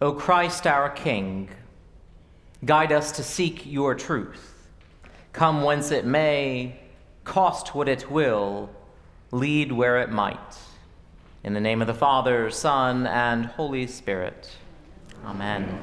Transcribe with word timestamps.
O 0.00 0.12
Christ 0.12 0.64
our 0.64 0.90
King, 0.90 1.48
guide 2.64 2.92
us 2.92 3.10
to 3.12 3.24
seek 3.24 3.66
your 3.66 3.96
truth. 3.96 4.68
Come 5.32 5.64
whence 5.64 5.90
it 5.90 6.04
may, 6.04 6.78
cost 7.24 7.74
what 7.74 7.88
it 7.88 8.08
will, 8.08 8.70
lead 9.32 9.72
where 9.72 9.98
it 9.98 10.10
might. 10.10 10.58
In 11.42 11.52
the 11.52 11.60
name 11.60 11.80
of 11.80 11.88
the 11.88 11.94
Father, 11.94 12.48
Son, 12.48 13.08
and 13.08 13.46
Holy 13.46 13.88
Spirit. 13.88 14.56
Amen. 15.24 15.82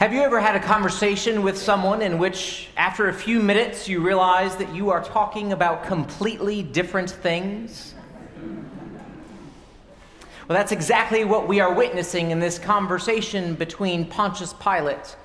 Have 0.00 0.14
you 0.14 0.22
ever 0.22 0.40
had 0.40 0.56
a 0.56 0.60
conversation 0.60 1.42
with 1.42 1.58
someone 1.58 2.00
in 2.00 2.16
which, 2.16 2.68
after 2.74 3.10
a 3.10 3.12
few 3.12 3.38
minutes, 3.38 3.86
you 3.86 4.00
realize 4.00 4.56
that 4.56 4.74
you 4.74 4.88
are 4.88 5.04
talking 5.04 5.52
about 5.52 5.84
completely 5.84 6.62
different 6.62 7.10
things? 7.10 7.92
Well, 10.48 10.56
that's 10.56 10.72
exactly 10.72 11.24
what 11.24 11.48
we 11.48 11.60
are 11.60 11.74
witnessing 11.74 12.30
in 12.30 12.40
this 12.40 12.58
conversation 12.58 13.56
between 13.56 14.06
Pontius 14.06 14.54
Pilate 14.54 15.16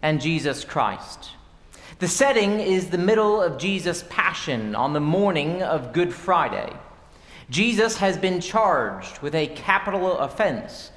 and 0.00 0.18
Jesus 0.18 0.64
Christ. 0.64 1.32
The 1.98 2.08
setting 2.08 2.58
is 2.58 2.88
the 2.88 2.96
middle 2.96 3.42
of 3.42 3.58
Jesus' 3.58 4.02
passion 4.08 4.74
on 4.74 4.94
the 4.94 5.00
morning 5.00 5.62
of 5.62 5.92
Good 5.92 6.14
Friday. 6.14 6.72
Jesus 7.50 7.98
has 7.98 8.16
been 8.16 8.40
charged 8.40 9.18
with 9.18 9.34
a 9.34 9.48
capital 9.48 10.16
offense 10.16 10.90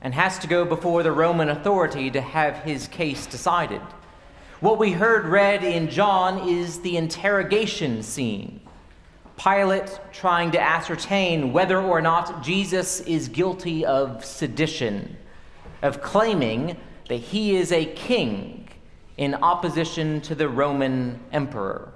and 0.00 0.14
has 0.14 0.38
to 0.38 0.46
go 0.46 0.64
before 0.64 1.02
the 1.02 1.12
Roman 1.12 1.48
authority 1.48 2.10
to 2.10 2.20
have 2.20 2.58
his 2.58 2.88
case 2.88 3.26
decided. 3.26 3.80
What 4.60 4.78
we 4.78 4.92
heard 4.92 5.26
read 5.26 5.62
in 5.62 5.88
John 5.88 6.48
is 6.48 6.80
the 6.80 6.96
interrogation 6.96 8.02
scene. 8.02 8.60
Pilate 9.36 10.00
trying 10.12 10.50
to 10.50 10.60
ascertain 10.60 11.52
whether 11.52 11.80
or 11.80 12.00
not 12.00 12.42
Jesus 12.42 13.00
is 13.00 13.28
guilty 13.28 13.84
of 13.84 14.24
sedition, 14.24 15.16
of 15.82 16.02
claiming 16.02 16.76
that 17.08 17.16
he 17.16 17.56
is 17.56 17.70
a 17.70 17.84
king 17.84 18.68
in 19.16 19.34
opposition 19.36 20.20
to 20.22 20.34
the 20.34 20.48
Roman 20.48 21.20
emperor. 21.32 21.92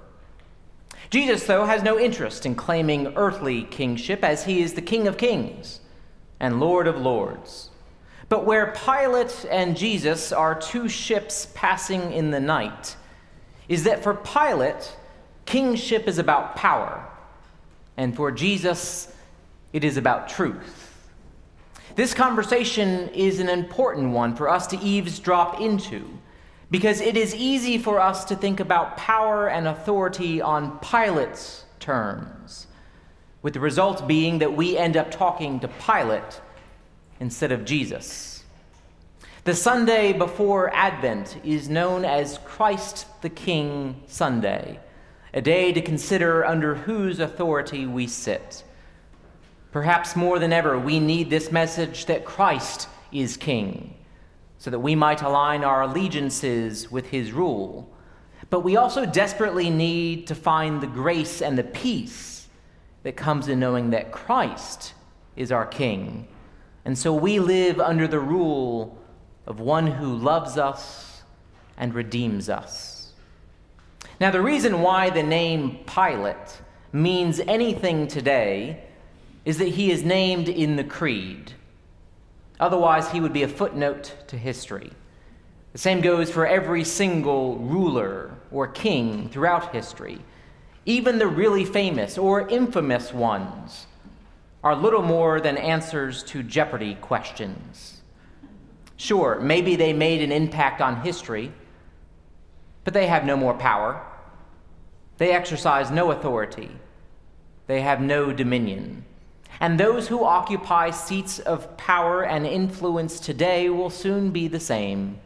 Jesus, 1.09 1.45
though, 1.45 1.65
has 1.65 1.83
no 1.83 1.99
interest 1.99 2.45
in 2.45 2.55
claiming 2.55 3.13
earthly 3.15 3.63
kingship 3.63 4.23
as 4.23 4.45
he 4.45 4.61
is 4.61 4.73
the 4.73 4.81
King 4.81 5.07
of 5.07 5.17
kings 5.17 5.79
and 6.39 6.59
Lord 6.59 6.87
of 6.87 6.99
lords. 6.99 7.69
But 8.29 8.45
where 8.45 8.73
Pilate 8.85 9.45
and 9.49 9.77
Jesus 9.77 10.31
are 10.31 10.59
two 10.59 10.87
ships 10.87 11.47
passing 11.53 12.13
in 12.13 12.31
the 12.31 12.39
night, 12.39 12.95
is 13.67 13.83
that 13.83 14.03
for 14.03 14.13
Pilate, 14.13 14.95
kingship 15.45 16.07
is 16.07 16.17
about 16.17 16.55
power, 16.55 17.05
and 17.97 18.15
for 18.15 18.31
Jesus, 18.31 19.13
it 19.71 19.83
is 19.83 19.97
about 19.97 20.29
truth. 20.29 21.09
This 21.95 22.13
conversation 22.13 23.09
is 23.09 23.39
an 23.39 23.49
important 23.49 24.11
one 24.11 24.35
for 24.35 24.49
us 24.49 24.65
to 24.67 24.79
eavesdrop 24.79 25.61
into 25.61 26.03
because 26.71 27.01
it 27.01 27.15
is 27.15 27.35
easy 27.35 27.77
for 27.77 27.99
us 27.99 28.25
to 28.25 28.35
think 28.35 28.59
about 28.59 28.97
power 28.97 29.47
and 29.47 29.67
authority 29.67 30.41
on 30.41 30.79
Pilate's 30.79 31.65
terms, 31.79 32.65
with 33.43 33.53
the 33.53 33.59
result 33.59 34.07
being 34.07 34.39
that 34.39 34.55
we 34.55 34.75
end 34.75 34.97
up 34.97 35.11
talking 35.11 35.59
to 35.59 35.67
Pilate 35.67 36.41
instead 37.23 37.53
of 37.53 37.63
Jesus. 37.63 38.43
The 39.45 39.55
Sunday 39.55 40.11
before 40.11 40.75
Advent 40.75 41.37
is 41.45 41.69
known 41.69 42.03
as 42.03 42.37
Christ 42.43 43.07
the 43.21 43.29
King 43.29 44.03
Sunday, 44.07 44.77
a 45.33 45.41
day 45.41 45.71
to 45.71 45.81
consider 45.81 46.45
under 46.45 46.75
whose 46.75 47.21
authority 47.21 47.85
we 47.85 48.07
sit. 48.07 48.65
Perhaps 49.71 50.17
more 50.17 50.37
than 50.37 50.51
ever, 50.51 50.77
we 50.77 50.99
need 50.99 51.29
this 51.29 51.49
message 51.49 52.07
that 52.07 52.25
Christ 52.25 52.89
is 53.13 53.37
King, 53.37 53.95
so 54.57 54.69
that 54.69 54.79
we 54.79 54.93
might 54.93 55.21
align 55.21 55.63
our 55.63 55.83
allegiances 55.83 56.91
with 56.91 57.07
his 57.07 57.31
rule. 57.31 57.89
But 58.49 58.65
we 58.65 58.75
also 58.75 59.05
desperately 59.05 59.69
need 59.69 60.27
to 60.27 60.35
find 60.35 60.81
the 60.81 60.87
grace 60.87 61.41
and 61.41 61.57
the 61.57 61.63
peace 61.63 62.49
that 63.03 63.15
comes 63.15 63.47
in 63.47 63.61
knowing 63.61 63.91
that 63.91 64.11
Christ 64.11 64.93
is 65.37 65.53
our 65.53 65.65
King 65.65 66.27
and 66.85 66.97
so 66.97 67.13
we 67.13 67.39
live 67.39 67.79
under 67.79 68.07
the 68.07 68.19
rule 68.19 68.97
of 69.45 69.59
one 69.59 69.87
who 69.87 70.15
loves 70.15 70.57
us 70.57 71.23
and 71.77 71.93
redeems 71.93 72.49
us. 72.49 73.13
Now, 74.19 74.31
the 74.31 74.41
reason 74.41 74.81
why 74.81 75.09
the 75.09 75.23
name 75.23 75.79
Pilate 75.85 76.61
means 76.91 77.39
anything 77.41 78.07
today 78.07 78.83
is 79.45 79.57
that 79.57 79.69
he 79.69 79.91
is 79.91 80.03
named 80.03 80.49
in 80.49 80.75
the 80.75 80.83
Creed. 80.83 81.53
Otherwise, 82.59 83.11
he 83.11 83.19
would 83.19 83.33
be 83.33 83.43
a 83.43 83.47
footnote 83.47 84.15
to 84.27 84.37
history. 84.37 84.91
The 85.71 85.79
same 85.79 86.01
goes 86.01 86.29
for 86.29 86.45
every 86.45 86.83
single 86.83 87.57
ruler 87.57 88.35
or 88.51 88.67
king 88.67 89.29
throughout 89.29 89.73
history, 89.73 90.19
even 90.85 91.17
the 91.17 91.27
really 91.27 91.65
famous 91.65 92.17
or 92.17 92.47
infamous 92.47 93.11
ones 93.11 93.87
are 94.63 94.75
little 94.75 95.01
more 95.01 95.41
than 95.41 95.57
answers 95.57 96.23
to 96.23 96.41
Jeopardy 96.41 96.95
questions. 96.95 98.01
Sure, 98.95 99.39
maybe 99.39 99.75
they 99.75 99.91
made 99.91 100.21
an 100.21 100.31
impact 100.31 100.79
on 100.81 101.01
history, 101.01 101.51
but 102.83 102.93
they 102.93 103.07
have 103.07 103.25
no 103.25 103.35
more 103.35 103.53
power. 103.53 104.01
They 105.17 105.31
exercise 105.31 105.91
no 105.91 106.11
authority. 106.11 106.71
They 107.67 107.81
have 107.81 108.01
no 108.01 108.31
dominion. 108.31 109.05
And 109.59 109.79
those 109.79 110.07
who 110.07 110.23
occupy 110.23 110.89
seats 110.91 111.39
of 111.39 111.75
power 111.77 112.23
and 112.23 112.45
influence 112.45 113.19
today 113.19 113.69
will 113.69 113.89
soon 113.89 114.31
be 114.31 114.47
the 114.47 114.59
same 114.59 115.19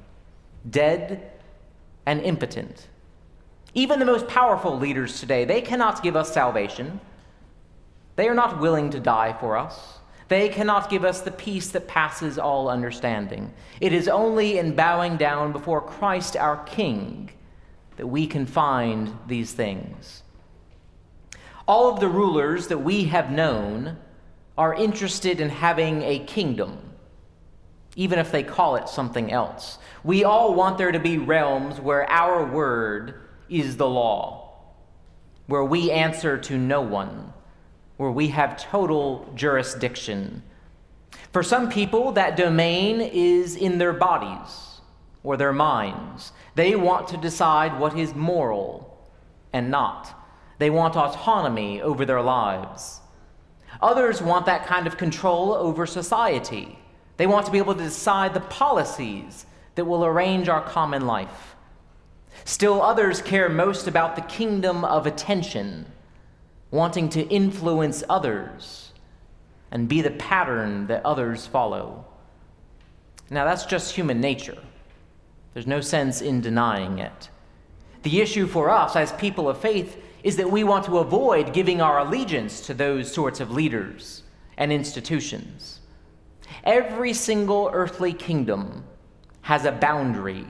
dead 0.69 1.31
and 2.05 2.21
impotent. 2.21 2.87
Even 3.73 3.99
the 3.99 4.05
most 4.05 4.27
powerful 4.27 4.77
leaders 4.77 5.19
today, 5.19 5.45
they 5.45 5.61
cannot 5.61 6.01
give 6.03 6.15
us 6.15 6.33
salvation. 6.33 6.99
They 8.17 8.27
are 8.27 8.33
not 8.33 8.59
willing 8.59 8.89
to 8.89 8.99
die 8.99 9.37
for 9.39 9.55
us. 9.55 9.99
They 10.27 10.49
cannot 10.49 10.89
give 10.89 11.05
us 11.05 11.21
the 11.21 11.31
peace 11.31 11.69
that 11.69 11.87
passes 11.87 12.37
all 12.37 12.67
understanding. 12.67 13.53
It 13.79 13.93
is 13.93 14.07
only 14.07 14.57
in 14.57 14.75
bowing 14.75 15.17
down 15.17 15.51
before 15.53 15.81
Christ 15.81 16.35
our 16.35 16.57
King 16.63 17.29
that 17.95 18.07
we 18.07 18.27
can 18.27 18.45
find 18.45 19.15
these 19.27 19.53
things. 19.53 20.23
All 21.67 21.93
of 21.93 21.99
the 21.99 22.07
rulers 22.07 22.67
that 22.67 22.79
we 22.79 23.05
have 23.05 23.31
known 23.31 23.97
are 24.57 24.73
interested 24.73 25.39
in 25.39 25.49
having 25.49 26.01
a 26.01 26.19
kingdom, 26.19 26.79
even 27.95 28.17
if 28.17 28.31
they 28.31 28.41
call 28.41 28.77
it 28.77 28.89
something 28.89 29.31
else. 29.31 29.77
We 30.03 30.23
all 30.23 30.55
want 30.55 30.79
there 30.79 30.91
to 30.91 30.99
be 30.99 31.19
realms 31.19 31.79
where 31.79 32.09
our 32.09 32.51
word 32.51 33.21
is 33.47 33.77
the 33.77 33.87
law, 33.87 34.55
where 35.45 35.63
we 35.63 35.91
answer 35.91 36.37
to 36.39 36.57
no 36.57 36.81
one 36.81 37.33
where 37.97 38.11
we 38.11 38.29
have 38.29 38.57
total 38.57 39.31
jurisdiction. 39.35 40.43
For 41.33 41.43
some 41.43 41.69
people, 41.69 42.11
that 42.13 42.37
domain 42.37 43.01
is 43.01 43.55
in 43.55 43.77
their 43.77 43.93
bodies 43.93 44.81
or 45.23 45.35
their 45.35 45.53
minds. 45.53 46.31
They 46.55 46.75
want 46.75 47.07
to 47.09 47.17
decide 47.17 47.79
what 47.79 47.97
is 47.97 48.13
moral 48.15 48.97
and 49.51 49.69
not. 49.69 50.13
They 50.59 50.69
want 50.69 50.95
autonomy 50.95 51.81
over 51.81 52.05
their 52.05 52.21
lives. 52.21 53.01
Others 53.81 54.21
want 54.21 54.45
that 54.45 54.65
kind 54.65 54.87
of 54.87 54.97
control 54.97 55.53
over 55.53 55.85
society. 55.85 56.79
They 57.17 57.27
want 57.27 57.45
to 57.45 57.51
be 57.51 57.57
able 57.57 57.75
to 57.75 57.83
decide 57.83 58.33
the 58.33 58.39
policies 58.39 59.45
that 59.75 59.85
will 59.85 60.05
arrange 60.05 60.49
our 60.49 60.61
common 60.61 61.05
life. 61.05 61.55
Still, 62.45 62.81
others 62.81 63.21
care 63.21 63.49
most 63.49 63.87
about 63.87 64.15
the 64.15 64.21
kingdom 64.21 64.85
of 64.85 65.05
attention 65.05 65.85
wanting 66.71 67.09
to 67.09 67.27
influence 67.27 68.03
others 68.09 68.91
and 69.71 69.87
be 69.87 70.01
the 70.01 70.11
pattern 70.11 70.87
that 70.87 71.05
others 71.05 71.45
follow. 71.45 72.05
Now, 73.29 73.45
that's 73.45 73.65
just 73.65 73.95
human 73.95 74.21
nature. 74.21 74.57
There's 75.53 75.67
no 75.67 75.81
sense 75.81 76.21
in 76.21 76.41
denying 76.41 76.99
it. 76.99 77.29
The 78.03 78.21
issue 78.21 78.47
for 78.47 78.69
us 78.69 78.95
as 78.95 79.11
people 79.13 79.49
of 79.49 79.59
faith 79.59 80.01
is 80.23 80.37
that 80.37 80.49
we 80.49 80.63
want 80.63 80.85
to 80.85 80.99
avoid 80.99 81.53
giving 81.53 81.81
our 81.81 81.99
allegiance 81.99 82.61
to 82.67 82.73
those 82.73 83.11
sorts 83.11 83.39
of 83.39 83.51
leaders 83.51 84.23
and 84.57 84.71
institutions. 84.71 85.79
Every 86.63 87.13
single 87.13 87.69
earthly 87.73 88.13
kingdom 88.13 88.83
has 89.41 89.65
a 89.65 89.71
boundary. 89.71 90.45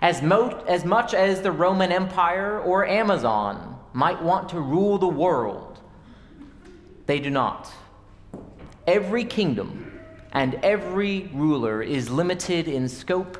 As, 0.00 0.22
mo- 0.22 0.64
as 0.68 0.84
much 0.84 1.14
as 1.14 1.42
the 1.42 1.52
Roman 1.52 1.90
Empire 1.90 2.60
or 2.60 2.86
Amazon 2.86 3.77
might 3.92 4.22
want 4.22 4.48
to 4.50 4.60
rule 4.60 4.98
the 4.98 5.08
world, 5.08 5.78
they 7.06 7.20
do 7.20 7.30
not. 7.30 7.72
Every 8.86 9.24
kingdom 9.24 10.00
and 10.32 10.54
every 10.62 11.30
ruler 11.32 11.82
is 11.82 12.10
limited 12.10 12.68
in 12.68 12.88
scope 12.88 13.38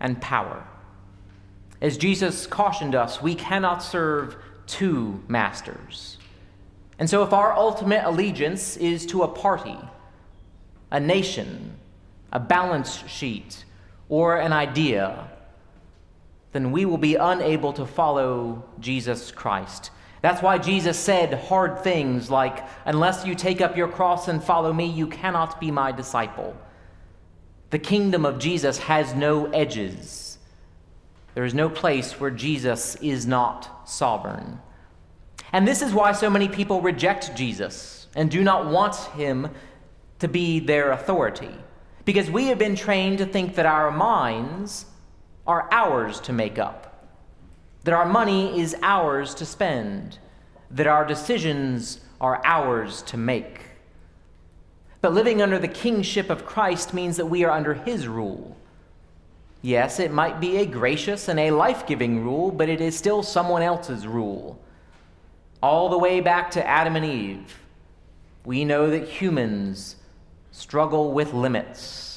and 0.00 0.20
power. 0.20 0.66
As 1.80 1.96
Jesus 1.98 2.46
cautioned 2.46 2.94
us, 2.94 3.20
we 3.20 3.34
cannot 3.34 3.82
serve 3.82 4.36
two 4.66 5.22
masters. 5.28 6.18
And 6.98 7.08
so, 7.08 7.22
if 7.22 7.32
our 7.32 7.52
ultimate 7.52 8.04
allegiance 8.06 8.76
is 8.76 9.04
to 9.06 9.22
a 9.22 9.28
party, 9.28 9.76
a 10.90 10.98
nation, 10.98 11.76
a 12.32 12.40
balance 12.40 13.06
sheet, 13.06 13.64
or 14.08 14.36
an 14.36 14.52
idea, 14.52 15.28
then 16.52 16.72
we 16.72 16.84
will 16.84 16.98
be 16.98 17.16
unable 17.16 17.72
to 17.74 17.86
follow 17.86 18.64
Jesus 18.80 19.30
Christ. 19.30 19.90
That's 20.22 20.42
why 20.42 20.58
Jesus 20.58 20.98
said 20.98 21.34
hard 21.34 21.84
things 21.84 22.30
like, 22.30 22.64
Unless 22.84 23.26
you 23.26 23.34
take 23.34 23.60
up 23.60 23.76
your 23.76 23.88
cross 23.88 24.28
and 24.28 24.42
follow 24.42 24.72
me, 24.72 24.86
you 24.86 25.06
cannot 25.06 25.60
be 25.60 25.70
my 25.70 25.92
disciple. 25.92 26.56
The 27.70 27.78
kingdom 27.78 28.24
of 28.24 28.38
Jesus 28.38 28.78
has 28.78 29.14
no 29.14 29.46
edges. 29.46 30.38
There 31.34 31.44
is 31.44 31.54
no 31.54 31.68
place 31.68 32.18
where 32.18 32.30
Jesus 32.30 32.96
is 32.96 33.26
not 33.26 33.88
sovereign. 33.88 34.60
And 35.52 35.68
this 35.68 35.82
is 35.82 35.92
why 35.92 36.12
so 36.12 36.30
many 36.30 36.48
people 36.48 36.80
reject 36.80 37.36
Jesus 37.36 38.08
and 38.14 38.30
do 38.30 38.42
not 38.42 38.70
want 38.70 38.96
him 39.14 39.50
to 40.20 40.28
be 40.28 40.60
their 40.60 40.92
authority. 40.92 41.54
Because 42.04 42.30
we 42.30 42.46
have 42.46 42.58
been 42.58 42.76
trained 42.76 43.18
to 43.18 43.26
think 43.26 43.56
that 43.56 43.66
our 43.66 43.90
minds 43.90 44.86
are 45.46 45.68
ours 45.70 46.20
to 46.20 46.32
make 46.32 46.58
up, 46.58 47.08
that 47.84 47.94
our 47.94 48.06
money 48.06 48.60
is 48.60 48.76
ours 48.82 49.34
to 49.34 49.46
spend, 49.46 50.18
that 50.70 50.86
our 50.86 51.04
decisions 51.04 52.00
are 52.20 52.40
ours 52.44 53.02
to 53.02 53.16
make. 53.16 53.60
But 55.00 55.14
living 55.14 55.40
under 55.40 55.58
the 55.58 55.68
kingship 55.68 56.30
of 56.30 56.46
Christ 56.46 56.92
means 56.92 57.16
that 57.16 57.26
we 57.26 57.44
are 57.44 57.50
under 57.50 57.74
his 57.74 58.08
rule. 58.08 58.56
Yes, 59.62 60.00
it 60.00 60.12
might 60.12 60.40
be 60.40 60.56
a 60.56 60.66
gracious 60.66 61.28
and 61.28 61.38
a 61.38 61.50
life 61.50 61.86
giving 61.86 62.24
rule, 62.24 62.50
but 62.50 62.68
it 62.68 62.80
is 62.80 62.96
still 62.96 63.22
someone 63.22 63.62
else's 63.62 64.06
rule. 64.06 64.58
All 65.62 65.88
the 65.88 65.98
way 65.98 66.20
back 66.20 66.50
to 66.52 66.66
Adam 66.66 66.96
and 66.96 67.04
Eve, 67.04 67.60
we 68.44 68.64
know 68.64 68.90
that 68.90 69.08
humans 69.08 69.96
struggle 70.52 71.12
with 71.12 71.34
limits 71.34 72.15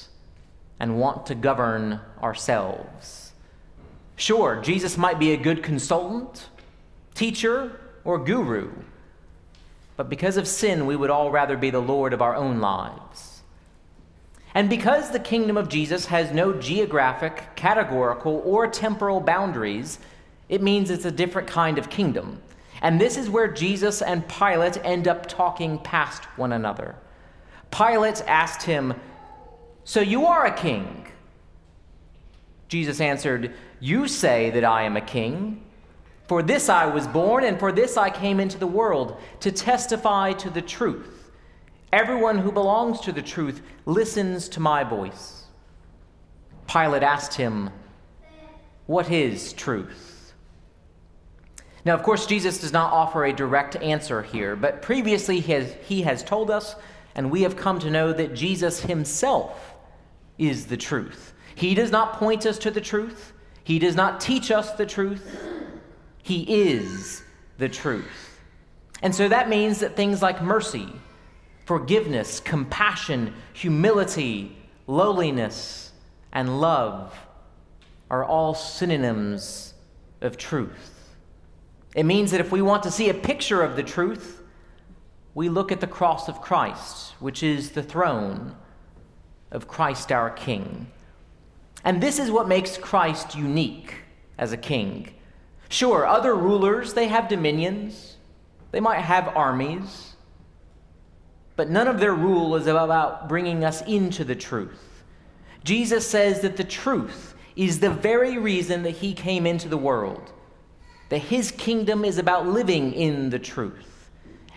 and 0.80 1.00
want 1.00 1.26
to 1.28 1.36
govern 1.36 2.00
ourselves. 2.22 3.34
Sure, 4.16 4.62
Jesus 4.62 4.98
might 4.98 5.20
be 5.20 5.32
a 5.32 5.38
good 5.38 5.64
consultant, 5.64 6.50
teacher, 7.16 7.80
or 8.04 8.18
guru, 8.18 8.72
but 10.00 10.10
because 10.10 10.38
of 10.38 10.48
sin, 10.48 10.86
we 10.86 10.96
would 10.96 11.10
all 11.10 11.30
rather 11.30 11.58
be 11.58 11.72
the 11.72 11.82
Lord 11.82 12.14
of 12.14 12.22
our 12.22 12.34
own 12.34 12.62
lives. 12.62 13.42
And 14.56 14.70
because 14.70 15.12
the 15.12 15.20
kingdom 15.20 15.58
of 15.58 15.70
Jesus 15.70 16.06
has 16.06 16.32
no 16.32 16.54
geographic, 16.54 17.50
categorical, 17.56 18.42
or 18.46 18.68
temporal 18.68 19.20
boundaries, 19.20 20.00
it 20.48 20.62
means 20.62 20.90
it's 20.90 21.06
a 21.06 21.12
different 21.12 21.50
kind 21.50 21.78
of 21.78 21.90
kingdom. 21.90 22.42
And 22.82 23.00
this 23.00 23.18
is 23.18 23.30
where 23.30 23.48
Jesus 23.48 24.02
and 24.02 24.28
Pilate 24.28 24.84
end 24.86 25.08
up 25.08 25.28
talking 25.28 25.80
past 25.80 26.24
one 26.38 26.54
another. 26.54 26.96
Pilate 27.70 28.24
asked 28.26 28.64
him, 28.64 28.94
So 29.84 30.02
you 30.02 30.26
are 30.26 30.46
a 30.46 30.54
king? 30.54 31.08
Jesus 32.68 33.02
answered, 33.02 33.54
You 33.80 34.08
say 34.08 34.52
that 34.52 34.64
I 34.64 34.84
am 34.84 34.96
a 34.98 35.02
king. 35.02 35.66
For 36.28 36.44
this 36.44 36.70
I 36.70 36.86
was 36.86 37.08
born, 37.08 37.44
and 37.44 37.60
for 37.60 37.72
this 37.72 37.98
I 37.98 38.12
came 38.12 38.40
into 38.40 38.60
the 38.60 38.68
world, 38.68 39.20
to 39.40 39.52
testify 39.52 40.34
to 40.34 40.50
the 40.52 40.62
truth. 40.62 41.32
Everyone 41.92 42.38
who 42.38 42.52
belongs 42.52 43.00
to 43.02 43.12
the 43.12 43.22
truth 43.24 43.64
listens 43.88 44.48
to 44.50 44.60
my 44.60 44.84
voice. 44.84 45.46
Pilate 46.68 47.02
asked 47.02 47.34
him, 47.34 47.72
What 48.86 49.10
is 49.10 49.54
truth? 49.54 50.34
Now, 51.84 51.96
of 51.96 52.04
course, 52.04 52.28
Jesus 52.28 52.60
does 52.60 52.74
not 52.74 52.94
offer 52.94 53.26
a 53.26 53.34
direct 53.34 53.76
answer 53.78 54.22
here, 54.22 54.56
but 54.56 54.84
previously 54.84 55.40
he 55.40 55.54
has, 55.54 55.74
he 55.82 56.04
has 56.04 56.24
told 56.24 56.52
us, 56.52 56.76
and 57.16 57.32
we 57.32 57.42
have 57.42 57.56
come 57.56 57.80
to 57.80 57.90
know 57.90 58.14
that 58.14 58.34
Jesus 58.34 58.82
himself 58.82 59.76
is 60.38 60.68
the 60.68 60.78
truth. 60.78 61.34
He 61.56 61.76
does 61.76 61.92
not 61.92 62.14
point 62.14 62.46
us 62.46 62.58
to 62.60 62.72
the 62.72 62.82
truth, 62.82 63.34
he 63.64 63.80
does 63.80 63.96
not 63.96 64.20
teach 64.20 64.52
us 64.52 64.72
the 64.74 64.86
truth. 64.86 65.38
He 66.24 66.44
is 66.72 67.24
the 67.58 67.70
truth. 67.70 68.40
And 69.02 69.16
so 69.16 69.28
that 69.28 69.50
means 69.50 69.80
that 69.80 69.96
things 69.96 70.22
like 70.22 70.44
mercy, 70.44 70.88
forgiveness, 71.66 72.40
compassion, 72.40 73.34
humility, 73.54 74.56
lowliness, 74.88 75.92
and 76.32 76.60
love 76.60 77.18
are 78.10 78.24
all 78.24 78.54
synonyms 78.54 79.74
of 80.22 80.38
truth. 80.38 81.16
It 81.96 82.04
means 82.04 82.32
that 82.32 82.42
if 82.42 82.52
we 82.52 82.62
want 82.62 82.84
to 82.84 82.92
see 82.92 83.10
a 83.10 83.14
picture 83.14 83.62
of 83.62 83.76
the 83.76 83.84
truth, 83.84 84.39
we 85.34 85.50
look 85.50 85.72
at 85.72 85.80
the 85.80 85.88
cross 85.88 86.28
of 86.28 86.42
Christ, 86.42 87.14
which 87.20 87.44
is 87.44 87.72
the 87.72 87.84
throne 87.84 88.56
of 89.52 89.68
Christ 89.68 90.12
our 90.12 90.30
King. 90.30 90.88
And 91.84 92.02
this 92.02 92.20
is 92.20 92.32
what 92.32 92.48
makes 92.48 92.78
Christ 92.78 93.36
unique 93.36 93.96
as 94.38 94.52
a 94.52 94.58
king. 94.58 95.14
Sure, 95.70 96.06
other 96.06 96.36
rulers, 96.36 96.94
they 96.94 97.08
have 97.08 97.28
dominions, 97.28 98.18
they 98.72 98.80
might 98.80 99.02
have 99.02 99.36
armies, 99.36 100.16
but 101.56 101.70
none 101.70 101.88
of 101.88 102.00
their 102.00 102.14
rule 102.14 102.56
is 102.56 102.68
about 102.68 103.30
bringing 103.30 103.64
us 103.64 103.82
into 103.84 104.24
the 104.24 104.36
truth. 104.36 105.04
Jesus 105.64 106.08
says 106.08 106.42
that 106.42 106.58
the 106.58 106.64
truth 106.64 107.36
is 107.56 107.80
the 107.80 107.90
very 107.90 108.38
reason 108.38 108.84
that 108.84 108.92
he 108.92 109.14
came 109.14 109.46
into 109.46 109.68
the 109.68 109.78
world 109.78 110.32
that 111.10 111.18
his 111.18 111.52
kingdom 111.52 112.06
is 112.06 112.18
about 112.18 112.48
living 112.48 112.94
in 112.94 113.30
the 113.32 113.40
truth. 113.40 113.89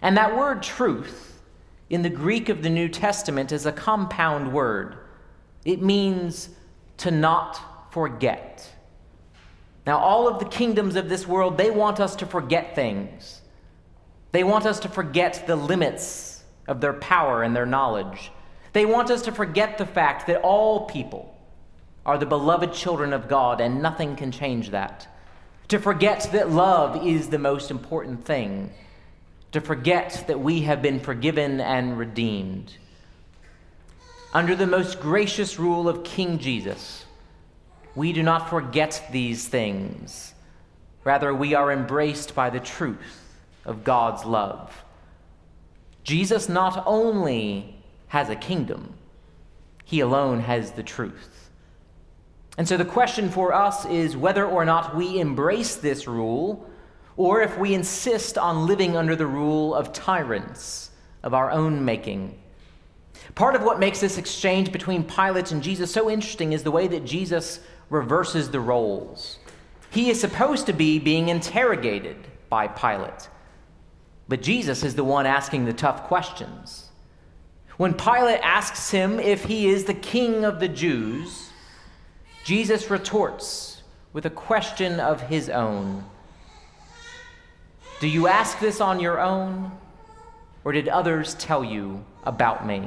And 0.02 0.16
that 0.16 0.36
word 0.36 0.62
truth 0.62 1.40
in 1.88 2.02
the 2.02 2.10
Greek 2.10 2.48
of 2.48 2.62
the 2.62 2.70
New 2.70 2.88
Testament 2.88 3.52
is 3.52 3.64
a 3.66 3.72
compound 3.72 4.52
word. 4.52 4.96
It 5.64 5.80
means 5.80 6.50
to 6.98 7.10
not 7.10 7.92
forget. 7.92 8.68
Now, 9.86 9.98
all 9.98 10.28
of 10.28 10.38
the 10.38 10.44
kingdoms 10.44 10.96
of 10.96 11.08
this 11.08 11.26
world, 11.26 11.56
they 11.56 11.70
want 11.70 12.00
us 12.00 12.16
to 12.16 12.26
forget 12.26 12.74
things. 12.74 13.42
They 14.32 14.44
want 14.44 14.66
us 14.66 14.80
to 14.80 14.88
forget 14.88 15.44
the 15.46 15.56
limits 15.56 16.42
of 16.68 16.80
their 16.80 16.92
power 16.92 17.42
and 17.42 17.54
their 17.54 17.66
knowledge. 17.66 18.30
They 18.72 18.86
want 18.86 19.10
us 19.10 19.22
to 19.22 19.32
forget 19.32 19.78
the 19.78 19.86
fact 19.86 20.26
that 20.26 20.40
all 20.42 20.86
people 20.86 21.36
are 22.06 22.18
the 22.18 22.26
beloved 22.26 22.72
children 22.72 23.12
of 23.12 23.28
God 23.28 23.60
and 23.60 23.82
nothing 23.82 24.16
can 24.16 24.32
change 24.32 24.70
that 24.70 25.08
to 25.72 25.78
forget 25.78 26.28
that 26.32 26.50
love 26.50 27.06
is 27.06 27.30
the 27.30 27.38
most 27.38 27.70
important 27.70 28.22
thing, 28.26 28.70
to 29.52 29.60
forget 29.60 30.24
that 30.26 30.40
we 30.40 30.62
have 30.62 30.82
been 30.82 30.98
forgiven 30.98 31.60
and 31.60 31.98
redeemed. 31.98 32.74
Under 34.34 34.56
the 34.56 34.66
most 34.66 35.00
gracious 35.00 35.58
rule 35.58 35.88
of 35.88 36.04
King 36.04 36.38
Jesus, 36.38 37.04
we 37.94 38.14
do 38.14 38.22
not 38.22 38.48
forget 38.48 39.06
these 39.12 39.46
things. 39.46 40.32
Rather, 41.04 41.34
we 41.34 41.54
are 41.54 41.70
embraced 41.70 42.34
by 42.34 42.48
the 42.48 42.60
truth 42.60 43.36
of 43.66 43.84
God's 43.84 44.24
love. 44.24 44.84
Jesus 46.02 46.48
not 46.48 46.82
only 46.86 47.76
has 48.08 48.30
a 48.30 48.36
kingdom, 48.36 48.94
he 49.84 50.00
alone 50.00 50.40
has 50.40 50.72
the 50.72 50.82
truth. 50.82 51.50
And 52.56 52.66
so 52.66 52.76
the 52.76 52.84
question 52.84 53.30
for 53.30 53.52
us 53.52 53.84
is 53.86 54.16
whether 54.16 54.46
or 54.46 54.64
not 54.64 54.96
we 54.96 55.20
embrace 55.20 55.76
this 55.76 56.06
rule 56.06 56.68
or 57.16 57.42
if 57.42 57.58
we 57.58 57.74
insist 57.74 58.38
on 58.38 58.66
living 58.66 58.96
under 58.96 59.14
the 59.16 59.26
rule 59.26 59.74
of 59.74 59.92
tyrants 59.92 60.90
of 61.22 61.34
our 61.34 61.50
own 61.50 61.84
making. 61.84 62.38
Part 63.34 63.54
of 63.54 63.62
what 63.62 63.78
makes 63.78 64.00
this 64.00 64.18
exchange 64.18 64.72
between 64.72 65.04
Pilate 65.04 65.52
and 65.52 65.62
Jesus 65.62 65.92
so 65.92 66.10
interesting 66.10 66.52
is 66.52 66.62
the 66.62 66.70
way 66.70 66.88
that 66.88 67.04
Jesus 67.04 67.60
reverses 67.90 68.50
the 68.50 68.60
roles. 68.60 69.38
He 69.90 70.10
is 70.10 70.20
supposed 70.20 70.66
to 70.66 70.72
be 70.72 70.98
being 70.98 71.28
interrogated 71.28 72.16
by 72.48 72.66
Pilate, 72.66 73.28
but 74.28 74.42
Jesus 74.42 74.82
is 74.82 74.94
the 74.94 75.04
one 75.04 75.26
asking 75.26 75.64
the 75.64 75.72
tough 75.72 76.04
questions. 76.04 76.90
When 77.76 77.94
Pilate 77.94 78.40
asks 78.42 78.90
him 78.90 79.18
if 79.18 79.44
he 79.44 79.68
is 79.68 79.84
the 79.84 79.94
king 79.94 80.44
of 80.44 80.60
the 80.60 80.68
Jews, 80.68 81.50
Jesus 82.44 82.90
retorts 82.90 83.82
with 84.12 84.26
a 84.26 84.30
question 84.30 85.00
of 85.00 85.22
his 85.22 85.48
own 85.48 86.04
Do 88.02 88.08
you 88.08 88.26
ask 88.26 88.58
this 88.58 88.80
on 88.80 88.98
your 88.98 89.20
own, 89.20 89.70
or 90.64 90.72
did 90.72 90.88
others 90.88 91.34
tell 91.34 91.62
you 91.62 92.04
about 92.24 92.66
me? 92.66 92.82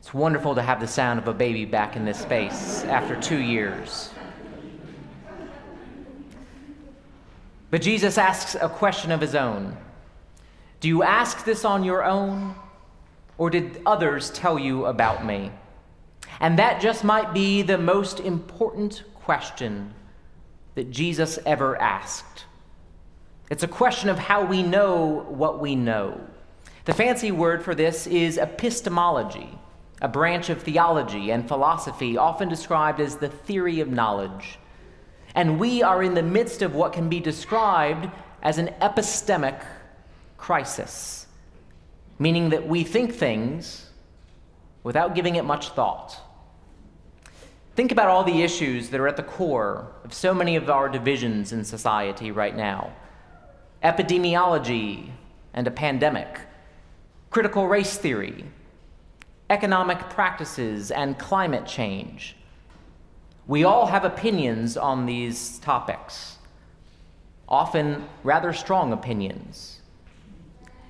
It's 0.00 0.12
wonderful 0.12 0.56
to 0.56 0.62
have 0.62 0.80
the 0.80 0.88
sound 0.88 1.20
of 1.20 1.28
a 1.28 1.32
baby 1.32 1.64
back 1.64 1.94
in 1.94 2.04
this 2.04 2.18
space 2.18 2.82
after 2.86 3.14
two 3.20 3.38
years. 3.38 4.10
But 7.70 7.82
Jesus 7.82 8.18
asks 8.18 8.56
a 8.60 8.68
question 8.68 9.12
of 9.12 9.20
his 9.20 9.36
own 9.36 9.76
Do 10.80 10.88
you 10.88 11.04
ask 11.04 11.44
this 11.44 11.64
on 11.64 11.84
your 11.84 12.02
own? 12.02 12.56
Or 13.38 13.48
did 13.48 13.80
others 13.86 14.30
tell 14.30 14.58
you 14.58 14.86
about 14.86 15.24
me? 15.24 15.52
And 16.40 16.58
that 16.58 16.80
just 16.80 17.04
might 17.04 17.32
be 17.32 17.62
the 17.62 17.78
most 17.78 18.18
important 18.18 19.04
question 19.14 19.94
that 20.76 20.90
Jesus 20.90 21.38
ever 21.44 21.80
asked. 21.80 22.44
It's 23.50 23.62
a 23.62 23.68
question 23.68 24.08
of 24.08 24.18
how 24.18 24.44
we 24.44 24.62
know 24.62 25.24
what 25.28 25.58
we 25.58 25.74
know. 25.74 26.20
The 26.84 26.94
fancy 26.94 27.32
word 27.32 27.64
for 27.64 27.74
this 27.74 28.06
is 28.06 28.38
epistemology, 28.38 29.58
a 30.02 30.08
branch 30.08 30.50
of 30.50 30.62
theology 30.62 31.30
and 31.30 31.48
philosophy 31.48 32.16
often 32.16 32.48
described 32.48 33.00
as 33.00 33.16
the 33.16 33.30
theory 33.30 33.80
of 33.80 33.88
knowledge. 33.88 34.58
And 35.34 35.58
we 35.58 35.82
are 35.82 36.02
in 36.02 36.14
the 36.14 36.22
midst 36.22 36.62
of 36.62 36.74
what 36.74 36.92
can 36.92 37.08
be 37.08 37.20
described 37.20 38.10
as 38.42 38.58
an 38.58 38.68
epistemic 38.80 39.64
crisis, 40.36 41.26
meaning 42.18 42.50
that 42.50 42.68
we 42.68 42.84
think 42.84 43.14
things 43.14 43.90
without 44.82 45.14
giving 45.14 45.36
it 45.36 45.44
much 45.44 45.70
thought. 45.70 46.20
Think 47.76 47.92
about 47.92 48.08
all 48.08 48.24
the 48.24 48.40
issues 48.40 48.88
that 48.88 49.00
are 49.00 49.06
at 49.06 49.18
the 49.18 49.22
core 49.22 49.92
of 50.02 50.14
so 50.14 50.32
many 50.32 50.56
of 50.56 50.70
our 50.70 50.88
divisions 50.88 51.52
in 51.52 51.62
society 51.62 52.30
right 52.30 52.56
now 52.56 52.92
epidemiology 53.84 55.10
and 55.52 55.66
a 55.66 55.70
pandemic, 55.70 56.40
critical 57.30 57.68
race 57.68 57.98
theory, 57.98 58.46
economic 59.50 60.00
practices, 60.08 60.90
and 60.90 61.18
climate 61.18 61.66
change. 61.66 62.34
We 63.46 63.64
all 63.64 63.86
have 63.86 64.06
opinions 64.06 64.78
on 64.78 65.04
these 65.04 65.58
topics, 65.58 66.38
often 67.46 68.08
rather 68.24 68.54
strong 68.54 68.94
opinions. 68.94 69.82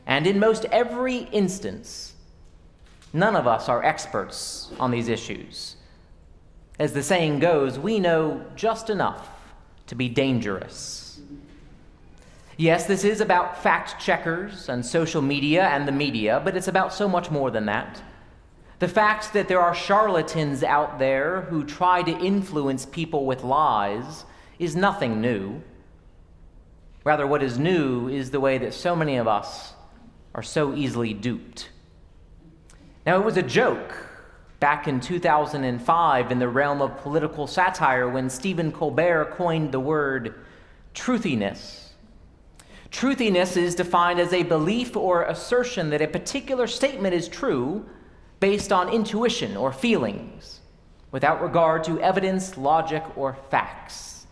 And 0.07 0.27
in 0.27 0.39
most 0.39 0.65
every 0.67 1.29
instance, 1.33 2.15
none 3.13 3.35
of 3.35 3.49
us 3.49 3.69
are 3.69 3.85
experts 3.85 4.71
on 4.79 4.93
these 4.93 5.09
issues. 5.09 5.76
As 6.79 6.93
the 6.93 7.03
saying 7.03 7.39
goes, 7.39 7.79
we 7.79 7.99
know 7.99 8.45
just 8.55 8.91
enough 8.91 9.29
to 9.87 9.95
be 9.95 10.09
dangerous. 10.09 11.21
Yes, 12.59 12.87
this 12.87 13.05
is 13.05 13.21
about 13.21 13.63
fact 13.63 14.01
checkers 14.01 14.69
and 14.69 14.85
social 14.85 15.23
media 15.23 15.65
and 15.65 15.87
the 15.87 15.93
media, 15.93 16.41
but 16.45 16.57
it's 16.57 16.69
about 16.69 16.93
so 16.93 17.09
much 17.09 17.31
more 17.31 17.51
than 17.51 17.67
that. 17.67 18.03
The 18.79 18.89
fact 18.89 19.33
that 19.33 19.49
there 19.49 19.61
are 19.61 19.75
charlatans 19.75 20.63
out 20.63 20.99
there 20.99 21.43
who 21.43 21.65
try 21.65 22.03
to 22.03 22.19
influence 22.19 22.85
people 22.85 23.25
with 23.25 23.43
lies 23.43 24.25
is 24.59 24.77
nothing 24.77 25.21
new. 25.21 25.63
Rather, 27.05 27.27
what 27.27 27.43
is 27.43 27.59
new 27.59 28.09
is 28.09 28.31
the 28.31 28.41
way 28.41 28.59
that 28.59 28.75
so 28.75 28.97
many 28.97 29.17
of 29.17 29.29
us 29.29 29.75
are 30.35 30.43
so 30.43 30.75
easily 30.75 31.15
duped. 31.15 31.71
Now, 33.07 33.17
it 33.17 33.25
was 33.25 33.37
a 33.37 33.43
joke 33.43 34.06
back 34.61 34.89
in 34.89 35.01
2005 35.01 36.33
in 36.33 36.39
the 36.39 36.49
realm 36.49 36.81
of 36.81 36.97
political 36.99 37.47
satire 37.47 38.09
when 38.09 38.31
Stephen 38.31 38.73
Colbert 38.73 39.33
coined 39.37 39.73
the 39.73 39.81
word 39.81 40.35
truthiness 40.95 41.87
Truthiness 42.91 43.57
is 43.57 43.75
defined 43.75 44.21
as 44.21 44.33
a 44.33 44.43
belief 44.43 44.97
or 44.97 45.25
assertion 45.25 45.91
that 45.91 46.01
a 46.01 46.09
particular 46.09 46.67
statement 46.67 47.15
is 47.15 47.29
true 47.29 47.85
based 48.41 48.73
on 48.73 48.89
intuition 48.89 49.57
or 49.57 49.73
feelings, 49.73 50.61
without 51.11 51.43
regard 51.43 51.85
to 51.85 52.01
evidence, 52.01 52.57
logic, 52.57 53.03
or 53.17 53.37
facts. 53.51 54.27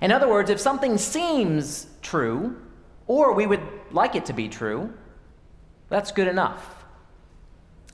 In 0.00 0.12
other 0.12 0.28
words, 0.28 0.50
if 0.50 0.60
something 0.60 0.98
seems 0.98 1.86
true, 2.02 2.60
or 3.06 3.32
we 3.34 3.46
would 3.46 3.62
like 3.90 4.14
it 4.14 4.24
to 4.26 4.32
be 4.32 4.48
true, 4.48 4.92
that's 5.88 6.12
good 6.12 6.28
enough. 6.28 6.75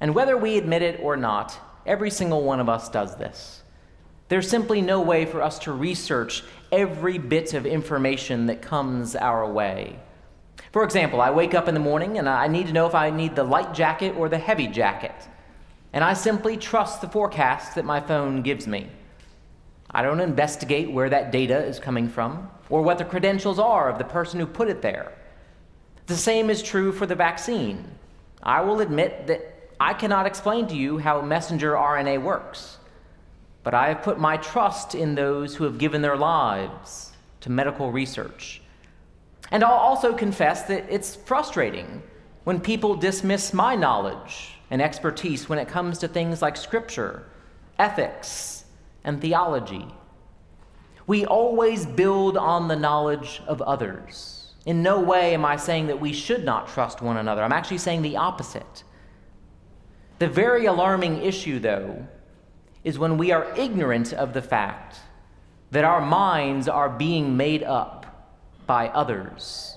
And 0.03 0.17
whether 0.17 0.37
we 0.37 0.59
admit 0.59 0.83
it 0.83 0.99
or 1.01 1.17
not, 1.17 1.57
every 1.87 2.11
single 2.11 2.43
one 2.43 2.59
of 2.59 2.69
us 2.69 2.89
does 2.89 3.15
this. 3.15 3.63
There's 4.29 4.51
simply 4.51 4.83
no 4.83 5.01
way 5.01 5.25
for 5.25 5.41
us 5.41 5.61
to 5.61 5.73
research 5.73 6.43
every 6.73 7.19
bit 7.19 7.55
of 7.55 7.67
information 7.67 8.47
that 8.47 8.63
comes 8.63 9.15
our 9.15 9.49
way. 9.49 10.01
For 10.73 10.83
example, 10.83 11.21
I 11.21 11.31
wake 11.31 11.55
up 11.55 11.69
in 11.69 11.75
the 11.75 11.81
morning 11.81 12.19
and 12.19 12.29
I 12.29 12.49
need 12.49 12.67
to 12.67 12.73
know 12.73 12.89
if 12.89 12.97
I 12.97 13.11
need 13.11 13.37
the 13.37 13.45
light 13.45 13.75
jacket 13.75 14.17
or 14.17 14.29
the 14.29 14.39
heavy 14.39 14.67
jacket. 14.67 15.15
And 15.93 16.03
I 16.03 16.15
simply 16.15 16.57
trust 16.57 17.01
the 17.01 17.09
forecast 17.09 17.77
that 17.77 17.85
my 17.85 18.01
phone 18.01 18.43
gives 18.43 18.67
me. 18.67 18.89
I 19.89 20.03
don't 20.03 20.19
investigate 20.19 20.91
where 20.91 21.11
that 21.11 21.31
data 21.31 21.65
is 21.65 21.79
coming 21.79 22.09
from 22.09 22.51
or 22.71 22.83
what 22.83 22.99
the 22.99 23.05
credentials 23.05 23.61
are 23.61 23.89
of 23.89 23.99
the 23.99 24.05
person 24.05 24.41
who 24.41 24.47
put 24.47 24.69
it 24.69 24.83
there. 24.83 25.13
The 26.07 26.17
same 26.17 26.51
is 26.51 26.61
true 26.61 26.91
for 26.91 27.07
the 27.07 27.15
vaccine. 27.15 27.85
I 28.43 28.63
will 28.63 28.81
admit 28.81 29.29
that 29.29 29.52
I 29.83 29.95
cannot 29.95 30.27
explain 30.27 30.67
to 30.69 30.77
you 30.77 30.99
how 30.99 31.21
messenger 31.21 31.73
RNA 31.73 32.23
works 32.23 32.79
but 33.63 33.75
I 33.75 33.89
have 33.89 34.03
put 34.03 34.19
my 34.19 34.37
trust 34.39 34.95
in 34.95 35.15
those 35.15 35.55
who 35.55 35.65
have 35.65 35.79
given 35.79 36.03
their 36.03 36.17
lives 36.17 37.13
to 37.41 37.51
medical 37.51 37.93
research. 37.93 38.61
And 39.51 39.63
I'll 39.63 39.73
also 39.73 40.15
confess 40.15 40.63
that 40.63 40.87
it's 40.89 41.15
frustrating 41.15 42.03
when 42.45 42.61
people 42.61 42.97
dismiss 42.97 43.53
my 43.53 43.77
knowledge 43.77 44.55
and 44.71 44.83
expertise 44.83 45.49
when 45.49 45.59
it 45.59 45.69
comes 45.69 45.99
to 45.99 46.09
things 46.09 46.43
like 46.43 46.57
scripture, 46.57 47.25
ethics, 47.79 48.65
and 49.05 49.21
theology. 49.21 49.87
We 51.07 51.27
always 51.27 51.85
build 51.85 52.37
on 52.37 52.69
the 52.69 52.77
knowledge 52.77 53.43
of 53.47 53.61
others. 53.63 54.55
In 54.65 54.83
no 54.83 55.01
way 55.01 55.35
am 55.35 55.45
I 55.45 55.57
saying 55.57 55.89
that 55.89 56.01
we 56.01 56.13
should 56.13 56.45
not 56.45 56.69
trust 56.69 57.03
one 57.03 57.17
another. 57.17 57.43
I'm 57.43 57.53
actually 57.53 57.79
saying 57.79 58.03
the 58.03 58.17
opposite. 58.17 58.85
The 60.23 60.29
very 60.29 60.67
alarming 60.67 61.25
issue, 61.25 61.59
though, 61.59 62.07
is 62.85 62.97
when 62.97 63.19
we 63.19 63.33
are 63.33 63.53
ignorant 63.57 64.13
of 64.13 64.35
the 64.35 64.41
fact 64.41 65.01
that 65.73 65.83
our 65.83 66.01
minds 66.01 66.69
are 66.69 66.89
being 66.89 67.37
made 67.37 67.65
up 67.65 68.31
by 68.65 68.87
others. 68.91 69.75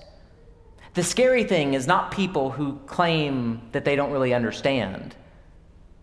The 0.94 1.02
scary 1.02 1.42
thing 1.42 1.74
is 1.74 1.88
not 1.88 2.12
people 2.12 2.52
who 2.52 2.78
claim 2.86 3.60
that 3.72 3.84
they 3.84 3.96
don't 3.96 4.12
really 4.12 4.32
understand. 4.32 5.16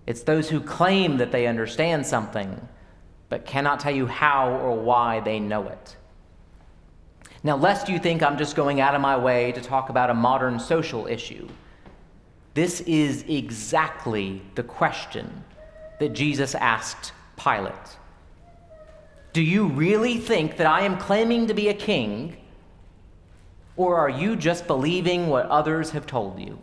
It's 0.06 0.24
those 0.24 0.50
who 0.50 0.60
claim 0.60 1.20
that 1.20 1.32
they 1.32 1.48
understand 1.48 2.06
something, 2.06 2.68
but 3.30 3.46
cannot 3.46 3.80
tell 3.80 3.96
you 3.96 4.08
how 4.08 4.58
or 4.58 4.76
why 4.76 5.22
they 5.22 5.40
know 5.40 5.70
it. 5.70 5.96
Now, 7.44 7.56
lest 7.56 7.88
you 7.88 7.98
think 7.98 8.22
I'm 8.22 8.38
just 8.38 8.58
going 8.58 8.82
out 8.82 8.94
of 8.94 9.00
my 9.00 9.16
way 9.16 9.54
to 9.54 9.62
talk 9.62 9.88
about 9.88 10.10
a 10.10 10.14
modern 10.14 10.60
social 10.60 11.08
issue, 11.08 11.48
this 12.54 12.82
is 12.82 13.24
exactly 13.28 14.42
the 14.56 14.64
question 14.64 15.44
that 16.00 16.14
Jesus 16.14 16.56
asked 16.56 17.12
Pilate 17.36 17.74
Do 19.34 19.42
you 19.42 19.68
really 19.68 20.18
think 20.18 20.58
that 20.58 20.68
I 20.68 20.82
am 20.82 20.98
claiming 20.98 21.48
to 21.48 21.54
be 21.54 21.70
a 21.70 21.74
king, 21.74 22.38
or 23.76 23.98
are 23.98 24.10
you 24.10 24.36
just 24.36 24.68
believing 24.68 25.28
what 25.28 25.48
others 25.48 25.92
have 25.92 26.06
told 26.06 26.40
you? 26.40 26.60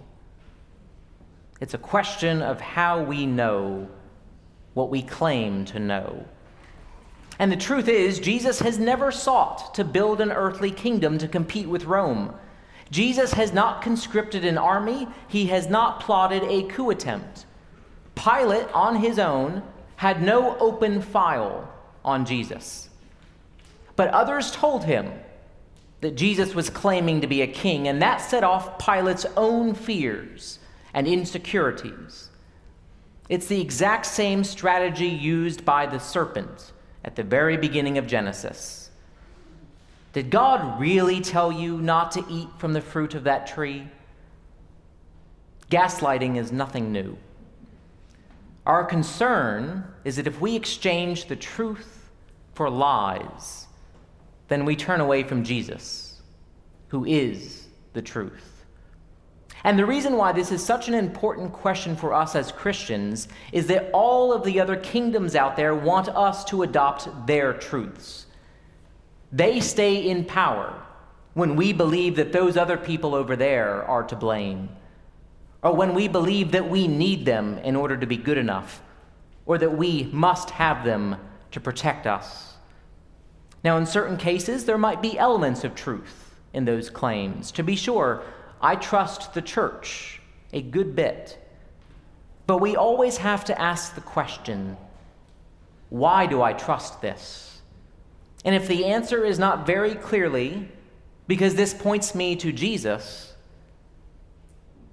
It's 1.61 1.75
a 1.75 1.79
question 1.79 2.41
of 2.41 2.61
how 2.61 3.03
we 3.03 3.27
know 3.27 3.89
what 4.75 4.91
we 4.91 5.03
claim 5.03 5.65
to 5.67 5.79
know. 5.79 6.25
And 7.39 7.51
the 7.51 7.57
truth 7.57 7.89
is, 7.89 8.21
Jesus 8.21 8.61
has 8.61 8.79
never 8.79 9.11
sought 9.11 9.75
to 9.75 9.85
build 9.85 10.21
an 10.21 10.31
earthly 10.31 10.71
kingdom 10.71 11.19
to 11.19 11.27
compete 11.27 11.69
with 11.69 11.85
Rome. 11.85 12.35
Jesus 12.91 13.33
has 13.35 13.53
not 13.53 13.83
conscripted 13.83 14.45
an 14.45 14.59
army, 14.59 15.07
he 15.29 15.47
has 15.47 15.69
not 15.69 16.01
plotted 16.01 16.43
a 16.45 16.65
coup 16.65 16.91
attempt. 16.91 17.47
Pilate, 18.15 18.67
on 18.75 18.97
his 18.97 19.19
own, 19.19 19.63
had 19.97 20.23
no 20.23 20.57
open 20.59 21.01
file 21.01 21.73
on 22.05 22.25
Jesus. 22.25 22.89
But 23.97 24.09
others 24.09 24.51
told 24.51 24.85
him 24.85 25.13
that 26.01 26.17
Jesus 26.17 26.55
was 26.55 26.71
claiming 26.71 27.21
to 27.21 27.27
be 27.27 27.43
a 27.43 27.47
king, 27.47 27.87
and 27.87 28.01
that 28.03 28.21
set 28.21 28.43
off 28.43 28.79
Pilate's 28.79 29.27
own 29.37 29.75
fears 29.75 30.59
and 30.95 31.07
insecurities. 31.07 32.31
It's 33.29 33.47
the 33.47 33.61
exact 33.61 34.07
same 34.07 34.43
strategy 34.43 35.07
used 35.07 35.65
by 35.65 35.87
the 35.87 36.01
serpent 36.01 36.73
at 37.05 37.15
the 37.15 37.23
very 37.23 37.57
beginning 37.57 37.99
of 37.99 38.07
Genesis. 38.07 38.90
Did 40.13 40.31
God 40.31 40.81
really 40.81 41.21
tell 41.21 41.53
you 41.53 41.79
not 41.79 42.13
to 42.13 42.25
eat 42.29 42.49
from 42.59 42.73
the 42.73 42.81
fruit 42.81 43.15
of 43.15 43.25
that 43.25 43.47
tree? 43.47 43.87
Gaslighting 45.71 46.37
is 46.37 46.51
nothing 46.51 46.91
new. 46.91 47.17
Our 48.67 48.85
concern 48.85 49.85
is 50.05 50.17
that 50.17 50.27
if 50.27 50.41
we 50.41 50.57
exchange 50.57 51.27
the 51.27 51.37
truth 51.37 52.11
for 52.55 52.69
lies, 52.69 53.67
then 54.49 54.65
we 54.65 54.75
turn 54.75 55.01
away 55.01 55.23
from 55.23 55.45
Jesus, 55.45 56.21
who 56.89 57.05
is 57.05 57.69
the 57.93 58.03
truth. 58.03 58.65
And 59.63 59.79
the 59.79 59.87
reason 59.87 60.17
why 60.17 60.33
this 60.33 60.51
is 60.51 60.65
such 60.65 60.89
an 60.89 60.95
important 60.95 61.53
question 61.53 61.95
for 61.95 62.15
us 62.15 62.35
as 62.35 62.51
Christians 62.51 63.29
is 63.53 63.67
that 63.69 63.91
all 63.93 64.33
of 64.33 64.43
the 64.43 64.59
other 64.59 64.77
kingdoms 64.77 65.37
out 65.37 65.57
there 65.57 65.75
want 65.75 66.09
us 66.09 66.45
to 66.47 66.63
adopt 66.63 67.27
their 67.27 67.53
truths. 67.53 68.27
They 69.33 69.61
stay 69.61 70.09
in 70.09 70.25
power 70.25 70.75
when 71.35 71.57
we 71.57 71.73
believe 71.73 72.17
that 72.17 72.33
those 72.33 72.57
other 72.57 72.77
people 72.77 73.15
over 73.15 73.37
there 73.37 73.85
are 73.85 74.03
to 74.05 74.17
blame 74.17 74.69
or 75.63 75.75
when 75.75 75.95
we 75.95 76.09
believe 76.09 76.53
that 76.53 76.71
we 76.71 76.89
need 76.89 77.25
them 77.25 77.59
in 77.59 77.77
order 77.77 77.97
to 77.97 78.07
be 78.07 78.17
good 78.17 78.39
enough, 78.39 78.83
or 79.45 79.59
that 79.59 79.77
we 79.77 80.05
must 80.13 80.51
have 80.51 80.85
them 80.85 81.17
to 81.51 81.61
protect 81.61 82.07
us. 82.07 82.55
Now, 83.63 83.77
in 83.77 83.85
certain 83.85 84.17
cases, 84.17 84.65
there 84.65 84.79
might 84.79 85.03
be 85.03 85.19
elements 85.19 85.65
of 85.65 85.75
truth 85.75 86.35
in 86.55 86.65
those 86.65 86.89
claims. 86.89 87.53
To 87.53 87.63
be 87.63 87.77
sure, 87.77 88.23
I 88.63 88.77
trust 88.77 89.35
the 89.35 89.43
church 89.43 90.23
a 90.53 90.63
good 90.63 90.97
bit. 90.97 91.37
But 92.47 92.59
we 92.59 92.75
always 92.75 93.19
have 93.19 93.45
to 93.47 93.61
ask 93.61 93.95
the 93.95 94.01
question 94.01 94.77
why 95.91 96.27
do 96.27 96.41
I 96.41 96.53
trust 96.53 97.03
this? 97.03 97.50
And 98.45 98.55
if 98.55 98.69
the 98.69 98.87
answer 98.87 99.25
is 99.25 99.39
not 99.39 99.67
very 99.67 99.95
clearly, 99.95 100.69
because 101.27 101.55
this 101.55 101.75
points 101.75 102.15
me 102.15 102.37
to 102.37 102.53
Jesus, 102.53 103.33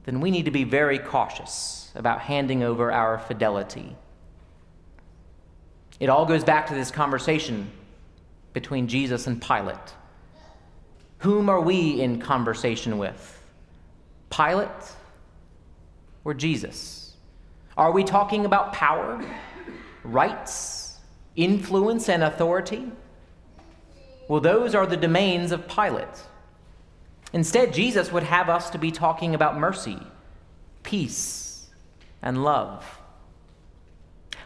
then 0.05 0.19
we 0.19 0.31
need 0.31 0.45
to 0.45 0.51
be 0.51 0.63
very 0.63 0.99
cautious 0.99 1.91
about 1.95 2.21
handing 2.21 2.63
over 2.63 2.91
our 2.91 3.17
fidelity. 3.19 3.95
It 5.99 6.09
all 6.09 6.25
goes 6.25 6.43
back 6.43 6.67
to 6.67 6.75
this 6.75 6.91
conversation 6.91 7.71
between 8.53 8.87
Jesus 8.87 9.27
and 9.27 9.41
Pilate. 9.41 9.75
Whom 11.19 11.49
are 11.49 11.61
we 11.61 12.01
in 12.01 12.19
conversation 12.19 12.97
with? 12.97 13.43
Pilate 14.29 14.69
or 16.23 16.33
Jesus? 16.33 17.15
Are 17.77 17.91
we 17.91 18.03
talking 18.03 18.45
about 18.45 18.73
power, 18.73 19.23
rights, 20.03 20.97
influence, 21.35 22.09
and 22.09 22.23
authority? 22.23 22.91
Well, 24.27 24.41
those 24.41 24.75
are 24.75 24.85
the 24.85 24.97
domains 24.97 25.51
of 25.51 25.67
Pilate. 25.67 26.25
Instead, 27.33 27.73
Jesus 27.73 28.11
would 28.11 28.23
have 28.23 28.49
us 28.49 28.69
to 28.71 28.77
be 28.77 28.91
talking 28.91 29.35
about 29.35 29.57
mercy, 29.57 29.99
peace, 30.83 31.69
and 32.21 32.43
love. 32.43 32.99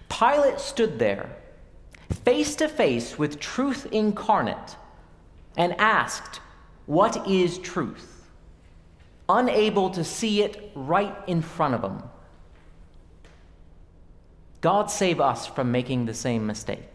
Pilate 0.09 0.59
stood 0.59 0.99
there, 0.99 1.35
face 2.23 2.55
to 2.55 2.67
face 2.67 3.17
with 3.17 3.39
truth 3.39 3.87
incarnate, 3.91 4.75
and 5.57 5.79
asked, 5.79 6.41
What 6.85 7.27
is 7.27 7.57
truth? 7.57 8.27
Unable 9.29 9.89
to 9.91 10.03
see 10.03 10.41
it 10.41 10.71
right 10.75 11.15
in 11.27 11.41
front 11.41 11.73
of 11.73 11.83
him. 11.83 12.03
God 14.59 14.91
save 14.91 15.19
us 15.19 15.47
from 15.47 15.71
making 15.71 16.05
the 16.05 16.13
same 16.13 16.45
mistake. 16.45 16.89